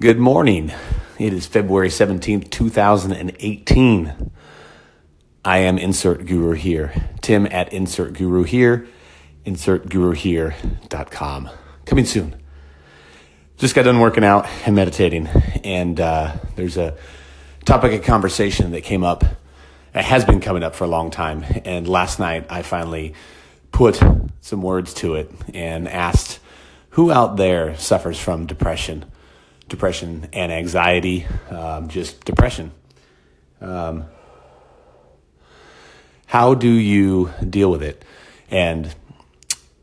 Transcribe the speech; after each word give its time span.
Good 0.00 0.18
morning. 0.18 0.72
It 1.18 1.34
is 1.34 1.44
February 1.44 1.90
17th, 1.90 2.48
2018. 2.48 4.30
I 5.44 5.58
am 5.58 5.76
Insert 5.76 6.24
Guru 6.24 6.52
here. 6.52 6.94
Tim 7.20 7.46
at 7.50 7.74
Insert 7.74 8.14
Guru 8.14 8.44
here, 8.44 8.86
insertguruhere.com. 9.44 11.50
Coming 11.84 12.06
soon. 12.06 12.34
Just 13.58 13.74
got 13.74 13.82
done 13.82 14.00
working 14.00 14.24
out 14.24 14.48
and 14.64 14.74
meditating, 14.74 15.26
and 15.64 16.00
uh, 16.00 16.34
there's 16.56 16.78
a 16.78 16.96
topic 17.66 17.92
of 17.92 18.02
conversation 18.02 18.70
that 18.70 18.80
came 18.80 19.04
up. 19.04 19.22
It 19.94 20.04
has 20.04 20.24
been 20.24 20.40
coming 20.40 20.62
up 20.62 20.74
for 20.74 20.84
a 20.84 20.88
long 20.88 21.10
time, 21.10 21.44
and 21.66 21.86
last 21.86 22.18
night 22.18 22.46
I 22.48 22.62
finally 22.62 23.12
put 23.70 24.00
some 24.40 24.62
words 24.62 24.94
to 24.94 25.16
it 25.16 25.30
and 25.52 25.86
asked 25.86 26.38
who 26.92 27.12
out 27.12 27.36
there 27.36 27.76
suffers 27.76 28.18
from 28.18 28.46
depression 28.46 29.04
depression 29.70 30.28
and 30.34 30.52
anxiety, 30.52 31.26
um, 31.48 31.88
just 31.88 32.24
depression. 32.26 32.72
Um, 33.62 34.04
how 36.26 36.54
do 36.54 36.68
you 36.68 37.32
deal 37.48 37.70
with 37.70 37.82
it? 37.82 38.04
And, 38.50 38.94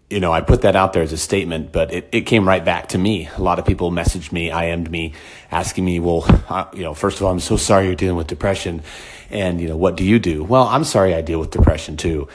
you 0.10 0.20
know, 0.20 0.32
I 0.32 0.42
put 0.42 0.62
that 0.62 0.76
out 0.76 0.94
there 0.94 1.04
as 1.04 1.12
a 1.12 1.18
statement, 1.18 1.72
but 1.72 1.92
it, 1.92 2.10
it 2.12 2.22
came 2.22 2.48
right 2.48 2.64
back 2.64 2.90
to 2.90 2.98
me. 2.98 3.30
A 3.36 3.42
lot 3.42 3.60
of 3.60 3.66
people 3.66 3.92
messaged 3.92 4.32
me, 4.32 4.52
IM'd 4.52 4.92
me, 4.92 5.14
asking 5.52 5.84
me, 5.86 6.00
well, 6.00 6.26
uh, 6.50 6.66
you 6.74 6.84
know, 6.84 6.94
first 6.94 7.18
of 7.18 7.26
all, 7.26 7.32
I'm 7.32 7.40
so 7.40 7.58
sorry 7.58 7.88
you're 7.88 7.96
dealing 7.96 8.18
with 8.18 8.28
depression. 8.28 8.84
And, 9.30 9.60
you 9.60 9.68
know, 9.68 9.78
what 9.78 9.98
do 9.98 10.04
you 10.06 10.20
do? 10.20 10.44
Well, 10.44 10.68
I'm 10.68 10.84
sorry 10.84 11.16
I 11.16 11.22
deal 11.22 11.40
with 11.40 11.52
depression 11.52 11.98
too. 11.98 12.28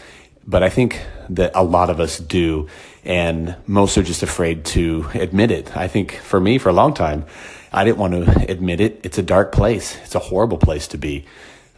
But 0.46 0.62
I 0.62 0.68
think 0.68 1.00
that 1.30 1.52
a 1.54 1.62
lot 1.62 1.90
of 1.90 2.00
us 2.00 2.18
do, 2.18 2.68
and 3.04 3.56
most 3.66 3.96
are 3.96 4.02
just 4.02 4.22
afraid 4.22 4.64
to 4.66 5.06
admit 5.14 5.50
it. 5.50 5.76
I 5.76 5.88
think 5.88 6.14
for 6.16 6.40
me, 6.40 6.58
for 6.58 6.68
a 6.68 6.72
long 6.72 6.94
time, 6.94 7.26
I 7.72 7.84
didn't 7.84 7.98
want 7.98 8.12
to 8.12 8.50
admit 8.50 8.80
it. 8.80 9.00
It's 9.02 9.18
a 9.18 9.22
dark 9.22 9.52
place. 9.52 9.96
It's 10.04 10.14
a 10.14 10.18
horrible 10.18 10.58
place 10.58 10.88
to 10.88 10.98
be. 10.98 11.24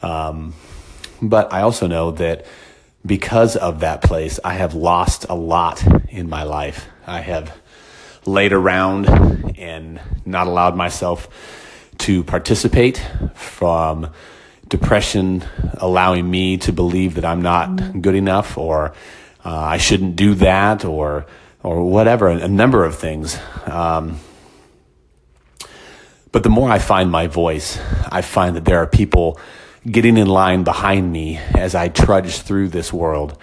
Um, 0.03 0.55
but 1.23 1.53
I 1.53 1.62
also 1.62 1.87
know 1.87 2.11
that 2.12 2.47
because 3.06 3.56
of 3.56 3.81
that 3.81 4.03
place, 4.03 4.41
I 4.43 4.55
have 4.55 4.75
lost 4.75 5.27
a 5.28 5.34
lot 5.34 5.84
in 6.09 6.28
my 6.28 6.43
life. 6.43 6.87
I 7.06 7.21
have 7.21 7.56
laid 8.27 8.53
around 8.53 9.55
and 9.59 10.01
not 10.25 10.47
allowed 10.47 10.77
myself 10.77 11.28
to 11.99 12.25
participate 12.25 13.03
from 13.34 14.11
depression 14.69 15.45
allowing 15.75 16.31
me 16.31 16.57
to 16.59 16.73
believe 16.73 17.15
that 17.15 17.25
I'm 17.25 17.43
not 17.43 18.01
good 18.01 18.15
enough 18.15 18.57
or 18.57 18.95
uh, 19.45 19.51
I 19.55 19.79
shouldn't 19.79 20.17
do 20.17 20.34
that 20.37 20.84
or 20.84 21.27
or 21.62 21.89
whatever 21.89 22.29
a, 22.29 22.47
number 22.47 22.84
of 22.84 22.95
things. 22.97 23.39
Um, 23.65 24.19
but 26.31 26.43
the 26.43 26.51
more 26.51 26.69
I 26.71 26.79
find 26.79 27.11
my 27.11 27.27
voice 27.27 27.79
I 28.11 28.23
find 28.23 28.56
that 28.56 28.65
there 28.65 28.79
are 28.79 28.87
people 28.87 29.39
getting 29.91 30.17
in 30.17 30.27
line 30.27 30.65
behind 30.65 31.12
me 31.12 31.39
as 31.55 31.75
I 31.75 31.89
trudge 31.89 32.39
through 32.39 32.69
this 32.69 32.93
world 32.93 33.39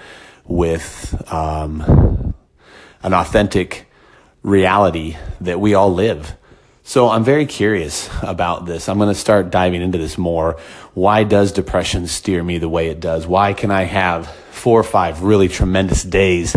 with 0.45 1.31
um, 1.31 2.33
an 3.03 3.13
authentic 3.13 3.87
reality 4.43 5.17
that 5.39 5.59
we 5.59 5.75
all 5.75 5.93
live 5.93 6.35
so 6.83 7.09
I'm 7.09 7.23
very 7.23 7.45
curious 7.45 8.09
about 8.21 8.65
this. 8.65 8.89
I'm 8.89 8.97
going 8.97 9.09
to 9.09 9.19
start 9.19 9.51
diving 9.51 9.81
into 9.81 9.97
this 9.97 10.17
more. 10.17 10.59
Why 10.93 11.23
does 11.23 11.51
depression 11.51 12.07
steer 12.07 12.43
me 12.43 12.57
the 12.57 12.69
way 12.69 12.89
it 12.89 12.99
does? 12.99 13.25
Why 13.27 13.53
can 13.53 13.71
I 13.71 13.83
have 13.83 14.27
four 14.51 14.79
or 14.79 14.83
five 14.83 15.23
really 15.23 15.47
tremendous 15.47 16.03
days 16.03 16.55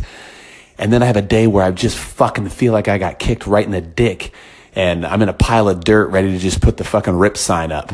and 0.79 0.93
then 0.93 1.03
I 1.03 1.07
have 1.07 1.17
a 1.17 1.23
day 1.23 1.47
where 1.47 1.65
I 1.65 1.71
just 1.71 1.97
fucking 1.97 2.49
feel 2.49 2.73
like 2.73 2.89
I 2.89 2.99
got 2.99 3.19
kicked 3.19 3.47
right 3.47 3.65
in 3.65 3.71
the 3.71 3.81
dick 3.81 4.33
and 4.75 5.07
I'm 5.07 5.23
in 5.23 5.29
a 5.29 5.35
pile 5.35 5.69
of 5.69 5.85
dirt 5.85 6.09
ready 6.11 6.33
to 6.33 6.39
just 6.39 6.61
put 6.61 6.77
the 6.77 6.85
fucking 6.85 7.15
rip 7.15 7.37
sign 7.37 7.71
up. 7.71 7.93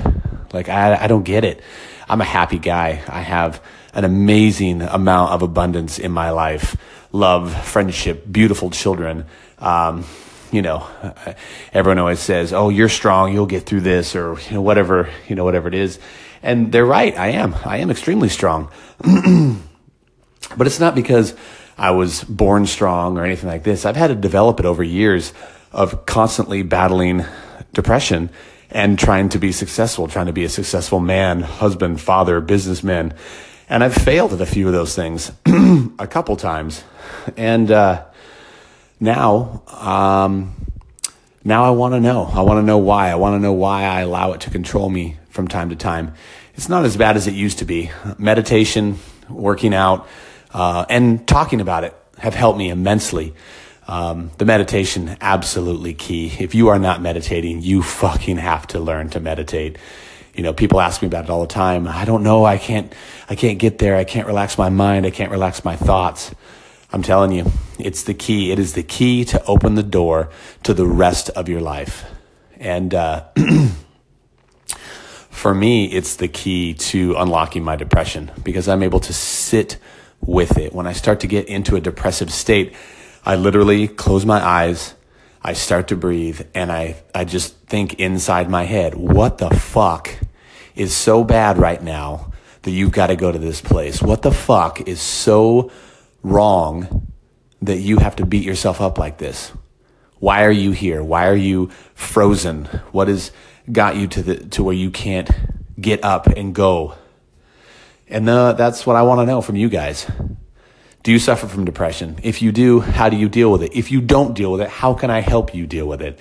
Like 0.53 0.69
I, 0.69 1.05
I 1.05 1.07
don't 1.07 1.25
get 1.25 1.45
it. 1.45 1.63
I'm 2.09 2.21
a 2.21 2.25
happy 2.25 2.59
guy. 2.59 3.03
I 3.07 3.21
have 3.21 3.63
an 3.93 4.05
amazing 4.05 4.83
amount 4.83 5.33
of 5.33 5.43
abundance 5.43 5.99
in 5.99 6.11
my 6.11 6.31
life. 6.31 6.77
Love, 7.13 7.55
friendship, 7.67 8.25
beautiful 8.31 8.71
children. 8.71 9.27
Um, 9.59 10.05
you 10.53 10.63
know, 10.63 10.87
everyone 11.73 11.99
always 11.99 12.21
says, 12.21 12.53
"Oh, 12.53 12.69
you're 12.69 12.89
strong. 12.89 13.33
You'll 13.33 13.47
get 13.47 13.67
through 13.67 13.83
this," 13.83 14.17
or 14.17 14.39
you 14.49 14.55
know, 14.55 14.63
whatever, 14.63 15.09
you 15.29 15.37
know, 15.37 15.45
whatever 15.45 15.69
it 15.69 15.75
is. 15.75 15.99
And 16.43 16.73
they're 16.73 16.87
right. 16.87 17.17
I 17.19 17.29
am. 17.29 17.55
I 17.65 17.79
am 17.79 17.91
extremely 17.91 18.29
strong. 18.29 18.71
but 20.57 20.67
it's 20.67 20.81
not 20.81 20.95
because 20.95 21.35
I 21.77 21.91
was 21.93 22.25
born 22.25 22.67
strong 22.67 23.19
or 23.19 23.25
anything 23.25 23.49
like 23.49 23.63
this. 23.63 23.85
I've 23.85 23.97
had 23.97 24.09
to 24.09 24.15
develop 24.15 24.61
it 24.61 24.67
over 24.67 24.83
years 24.83 25.33
of 25.73 26.07
constantly 26.07 26.63
battling 26.63 27.25
depression 27.73 28.31
and 28.71 28.99
trying 28.99 29.29
to 29.31 29.39
be 29.39 29.53
successful, 29.53 30.09
trying 30.09 30.27
to 30.27 30.33
be 30.33 30.45
a 30.45 30.49
successful 30.49 31.01
man, 31.01 31.43
husband, 31.43 32.01
father, 32.01 32.41
businessman. 32.41 33.15
And 33.69 33.85
I've 33.85 33.95
failed 33.95 34.33
at 34.33 34.41
a 34.41 34.47
few 34.47 34.67
of 34.67 34.73
those 34.73 34.95
things 34.95 35.33
a 35.99 36.07
couple 36.07 36.37
times. 36.37 36.83
And, 37.37 37.71
uh, 37.71 38.05
now, 39.01 39.63
um, 39.67 40.55
now 41.43 41.65
I 41.65 41.71
want 41.71 41.95
to 41.95 42.01
know. 42.01 42.25
I 42.27 42.43
want 42.43 42.59
to 42.59 42.63
know 42.63 42.79
why. 42.79 43.11
I 43.11 43.15
want 43.15 43.35
to 43.35 43.41
know 43.41 43.55
why 43.55 43.85
I 43.85 44.03
allow 44.03 44.33
it 44.33 44.43
to 44.43 44.51
control 44.51 44.91
me 44.91 45.17
from 45.31 45.49
time 45.49 45.71
to 45.71 45.77
time. 45.77 46.15
It's 46.55 46.69
not 46.69 46.85
as 46.85 46.97
bad 46.97 47.17
as 47.17 47.27
it 47.27 47.33
used 47.33 47.59
to 47.61 47.65
be. 47.65 47.91
Meditation, 48.19 48.99
working 49.31 49.73
out, 49.73 50.07
uh, 50.53 50.85
and 50.91 51.27
talking 51.27 51.63
about 51.63 51.85
it 51.85 51.97
have 52.19 52.35
helped 52.35 52.59
me 52.59 52.69
immensely. 52.69 53.35
Um, 53.89 54.31
the 54.37 54.45
meditation 54.45 55.17
absolutely 55.21 55.95
key. 55.95 56.31
If 56.39 56.55
you 56.55 56.69
are 56.69 56.79
not 56.79 57.01
meditating, 57.01 57.63
you 57.63 57.83
fucking 57.83 58.37
have 58.37 58.67
to 58.69 58.79
learn 58.79 59.09
to 59.11 59.21
meditate. 59.21 59.79
You 60.35 60.43
know, 60.43 60.53
people 60.53 60.81
ask 60.81 61.03
me 61.03 61.09
about 61.09 61.25
it 61.25 61.31
all 61.31 61.41
the 61.41 61.49
time. 61.49 61.89
I 61.89 62.05
don't 62.05 62.23
know. 62.23 62.45
I 62.45 62.59
can't. 62.59 62.93
I 63.29 63.35
can't 63.35 63.59
get 63.59 63.79
there. 63.79 63.97
I 63.97 64.05
can't 64.05 64.27
relax 64.27 64.59
my 64.59 64.69
mind. 64.69 65.07
I 65.07 65.11
can't 65.11 65.31
relax 65.31 65.65
my 65.65 65.75
thoughts. 65.75 66.35
I'm 66.93 67.03
telling 67.03 67.31
you, 67.31 67.51
it's 67.79 68.03
the 68.03 68.15
key. 68.15 68.51
It 68.51 68.59
is 68.59 68.75
the 68.75 68.83
key 68.83 69.25
to 69.27 69.45
open 69.45 69.77
the 69.77 69.83
door 69.83 70.31
to 70.65 70.75
the 70.75 70.87
rest 70.87 71.31
of 71.31 71.49
your 71.49 71.61
life. 71.61 72.05
And 72.59 72.93
uh, 72.95 73.27
for 74.67 75.55
me, 75.55 75.87
it's 75.87 76.17
the 76.17 76.27
key 76.27 76.75
to 76.75 77.15
unlocking 77.17 77.63
my 77.63 77.77
depression 77.77 78.33
because 78.43 78.69
I'm 78.69 78.83
able 78.83 79.01
to 79.01 79.13
sit 79.13 79.79
with 80.21 80.59
it. 80.59 80.73
When 80.73 80.87
I 80.87 80.93
start 80.93 81.21
to 81.21 81.29
get 81.29 81.47
into 81.47 81.77
a 81.77 81.81
depressive 81.81 82.33
state, 82.33 82.75
I 83.25 83.37
literally 83.37 83.87
close 83.87 84.27
my 84.27 84.45
eyes, 84.45 84.95
I 85.43 85.53
start 85.53 85.89
to 85.89 85.97
breathe, 85.97 86.43
and 86.55 86.73
I, 86.73 87.03
I 87.15 87.25
just 87.25 87.57
think 87.67 87.95
inside 87.95 88.51
my 88.51 88.65
head, 88.65 88.95
what 88.95 89.39
the 89.39 89.51
fuck 89.51 90.11
is 90.75 90.95
so 90.95 91.23
bad 91.23 91.57
right 91.57 91.83
now 91.83 92.33
that 92.63 92.71
you've 92.73 92.93
got 92.93 93.07
to 93.07 93.17
go 93.17 93.31
to 93.31 93.39
this 93.39 93.61
place? 93.61 94.03
What 94.03 94.23
the 94.23 94.33
fuck 94.33 94.83
is 94.89 95.01
so 95.01 95.71
wrong 96.23 97.07
that 97.63 97.79
you 97.79 97.99
have 97.99 98.17
to 98.17 98.27
beat 98.27 98.45
yourself 98.45 98.81
up 98.81 98.99
like 98.99 99.19
this? 99.19 99.53
Why 100.19 100.45
are 100.45 100.51
you 100.51 100.73
here? 100.73 101.03
Why 101.03 101.29
are 101.29 101.37
you 101.37 101.71
frozen? 101.95 102.67
What 102.93 103.09
has 103.09 103.33
got 103.71 103.97
you 103.97 104.07
to 104.09 104.23
the 104.23 104.37
to 104.51 104.63
where 104.63 104.75
you 104.75 104.91
can't 104.91 105.31
get 105.81 106.05
up 106.05 106.27
and 106.27 106.55
go? 106.55 106.95
And 108.09 108.27
the, 108.27 108.53
that's 108.53 108.87
what 108.87 108.97
I 108.97 109.03
want 109.03 109.21
to 109.21 109.27
know 109.27 109.41
from 109.41 109.57
you 109.57 109.69
guys. 109.69 110.11
Do 111.03 111.13
you 111.13 111.19
suffer 111.19 111.47
from 111.47 111.65
depression? 111.65 112.19
If 112.23 112.43
you 112.43 112.53
do, 112.53 112.81
how 112.81 113.09
do 113.09 113.17
you 113.17 113.29
deal 113.29 113.51
with 113.51 113.63
it? 113.63 113.75
If 113.75 113.91
you 113.91 114.03
don't 114.03 114.35
deal 114.35 114.53
with 114.53 114.61
it, 114.61 114.69
how 114.69 114.93
can 114.93 115.11
I 115.11 115.21
help 115.21 115.55
you 115.55 115.67
deal 115.67 115.87
with 115.87 116.03
it? 116.03 116.19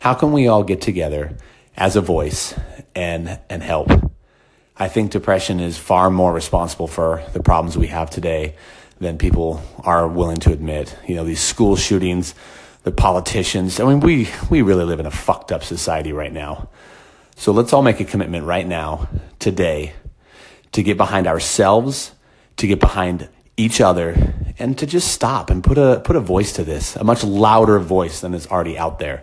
How 0.00 0.14
can 0.14 0.32
we 0.32 0.48
all 0.48 0.64
get 0.64 0.80
together 0.80 1.36
as 1.76 1.94
a 1.94 2.00
voice 2.00 2.54
and 2.94 3.38
and 3.48 3.62
help? 3.62 3.90
I 4.76 4.88
think 4.88 5.12
depression 5.12 5.60
is 5.60 5.78
far 5.78 6.10
more 6.10 6.32
responsible 6.32 6.88
for 6.88 7.22
the 7.32 7.42
problems 7.42 7.78
we 7.78 7.86
have 7.86 8.10
today 8.10 8.56
than 8.98 9.18
people 9.18 9.62
are 9.80 10.08
willing 10.08 10.38
to 10.38 10.52
admit. 10.52 10.96
You 11.06 11.16
know, 11.16 11.24
these 11.24 11.40
school 11.40 11.76
shootings, 11.76 12.34
the 12.82 12.92
politicians. 12.92 13.78
I 13.80 13.84
mean, 13.84 14.00
we, 14.00 14.28
we 14.48 14.62
really 14.62 14.84
live 14.84 15.00
in 15.00 15.06
a 15.06 15.10
fucked 15.10 15.52
up 15.52 15.62
society 15.62 16.12
right 16.12 16.32
now. 16.32 16.68
So 17.36 17.52
let's 17.52 17.72
all 17.72 17.82
make 17.82 18.00
a 18.00 18.04
commitment 18.04 18.46
right 18.46 18.66
now, 18.66 19.08
today, 19.38 19.92
to 20.72 20.82
get 20.82 20.96
behind 20.96 21.26
ourselves, 21.26 22.12
to 22.56 22.66
get 22.66 22.80
behind 22.80 23.28
each 23.58 23.80
other, 23.80 24.34
and 24.58 24.78
to 24.78 24.86
just 24.86 25.08
stop 25.08 25.50
and 25.50 25.62
put 25.62 25.76
a, 25.76 26.00
put 26.02 26.16
a 26.16 26.20
voice 26.20 26.54
to 26.54 26.64
this, 26.64 26.96
a 26.96 27.04
much 27.04 27.22
louder 27.22 27.78
voice 27.78 28.20
than 28.20 28.32
is 28.32 28.46
already 28.46 28.78
out 28.78 28.98
there. 28.98 29.22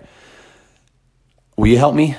Will 1.57 1.67
you 1.67 1.77
help 1.77 1.95
me? 1.95 2.15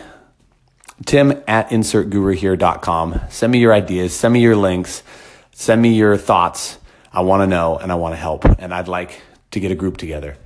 Tim 1.06 1.42
at 1.46 1.70
insertguruhere.com. 1.70 3.20
Send 3.30 3.52
me 3.52 3.58
your 3.58 3.72
ideas, 3.72 4.14
send 4.14 4.34
me 4.34 4.40
your 4.40 4.56
links, 4.56 5.02
send 5.52 5.80
me 5.80 5.94
your 5.94 6.16
thoughts 6.16 6.78
I 7.14 7.20
want 7.20 7.42
to 7.42 7.46
know 7.46 7.78
and 7.78 7.92
I 7.92 7.94
want 7.94 8.12
to 8.12 8.16
help. 8.16 8.44
And 8.44 8.74
I'd 8.74 8.88
like 8.88 9.22
to 9.52 9.60
get 9.60 9.70
a 9.70 9.76
group 9.76 9.96
together. 9.96 10.36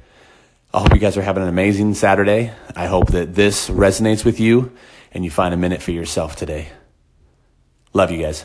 I 0.73 0.81
hope 0.81 0.93
you 0.93 1.01
guys 1.01 1.17
are 1.17 1.23
having 1.23 1.43
an 1.43 1.49
amazing 1.49 1.95
Saturday. 1.95 2.53
I 2.77 2.87
hope 2.87 3.13
that 3.13 3.35
this 3.35 3.71
resonates 3.71 4.23
with 4.23 4.39
you 4.39 4.77
and 5.13 5.25
you 5.25 5.31
find 5.31 5.55
a 5.55 5.57
minute 5.57 5.81
for 5.81 5.93
yourself 5.93 6.37
today. 6.37 6.69
Love 7.95 8.11
you 8.11 8.23
guys. 8.23 8.45